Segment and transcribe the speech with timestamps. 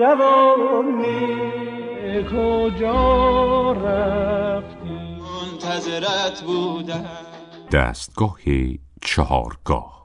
[0.00, 1.26] جوانی
[2.24, 7.04] کجا رفتی؟ منتظرت بودم.
[7.72, 8.38] دستگاه
[9.02, 9.99] چهارگاه.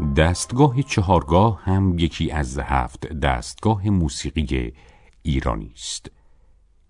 [0.00, 4.72] دستگاه چهارگاه هم یکی از هفت دستگاه موسیقی
[5.22, 6.10] ایرانی است.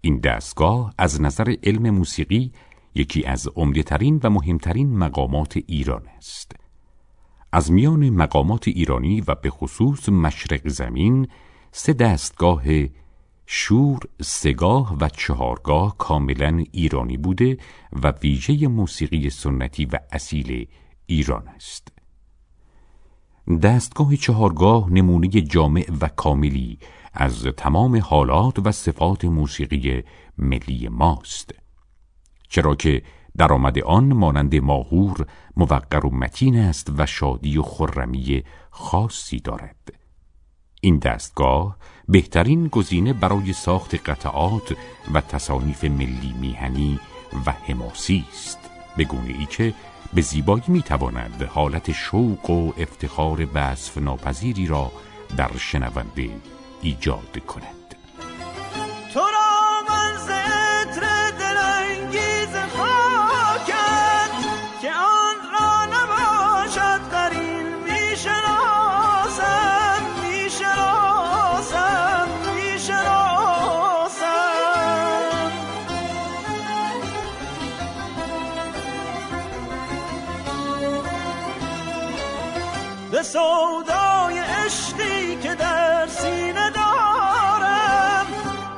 [0.01, 2.53] این دستگاه از نظر علم موسیقی
[2.95, 6.53] یکی از عمدهترین و مهمترین مقامات ایران است.
[7.53, 11.29] از میان مقامات ایرانی و به خصوص مشرق زمین
[11.73, 12.63] سه دستگاه
[13.47, 17.59] شور، سگاه و چهارگاه کاملا ایرانی بوده
[18.03, 20.69] و ویژه موسیقی سنتی و اصیل
[21.07, 22.00] ایران است.
[23.63, 26.79] دستگاه چهارگاه نمونه جامع و کاملی
[27.13, 30.03] از تمام حالات و صفات موسیقی
[30.39, 31.55] ملی ماست.
[32.49, 33.03] چرا که
[33.37, 39.93] درآمد آن مانند ماهور موقر و متین است و شادی و خرمی خاصی دارد.
[40.81, 41.77] این دستگاه
[42.09, 44.77] بهترین گزینه برای ساخت قطعات
[45.15, 47.01] و تصانیف ملی میهنی
[47.47, 48.59] و حماسی است.
[48.97, 49.75] به گونه ای که
[50.15, 54.93] به زیبایی می‌تواند حالت شوق و افتخار وصف ناپذیری را
[55.37, 56.31] در شنونده
[56.83, 57.80] ایجاد کند.
[83.13, 88.27] به سودای عشقی که در سینه دارم.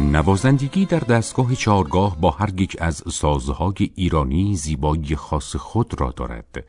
[0.00, 6.64] نوازندگی در دستگاه چهارگاه با هر یک از سازهای ایرانی زیبایی خاص خود را دارد.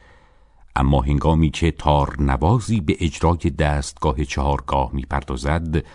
[0.76, 5.86] اما هنگامی که تار نوازی به اجرای دستگاه چهارگاه می‌پردازد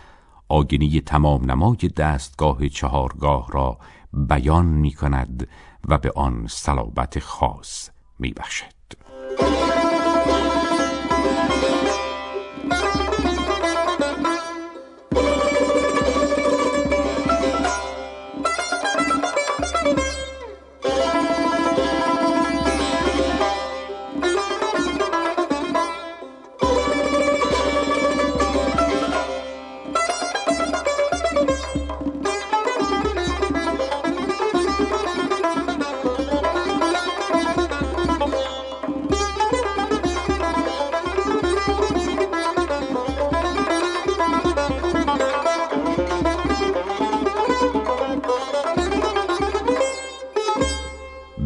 [0.49, 3.79] آگنی تمام نمای دستگاه چهارگاه را
[4.13, 5.49] بیان می کند
[5.89, 8.84] و به آن صلابت خاص می بخشد.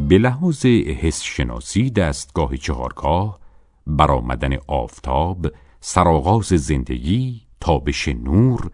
[0.09, 3.39] به لحاظ حس شناسی دستگاه چهارگاه
[3.87, 5.47] برآمدن آفتاب
[5.81, 8.71] سرآغاز زندگی تابش نور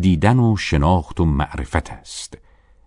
[0.00, 2.38] دیدن و شناخت و معرفت است.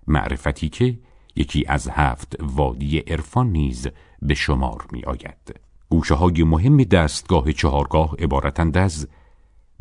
[0.08, 1.00] معرفتی که
[1.36, 3.88] یکی از هفت وادی عرفان نیز
[4.22, 9.08] به شمار می آید گوشه های مهم دستگاه چهارگاه عبارتند از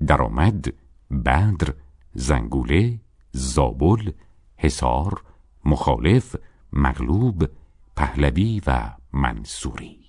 [0.07, 0.73] درآمد
[1.25, 1.75] بدر
[2.15, 3.01] زنگوله
[3.31, 4.11] زابل
[4.57, 5.23] حصار
[5.65, 6.37] مخالف
[6.73, 7.45] مغلوب
[7.97, 10.02] پهلوی و منصوری.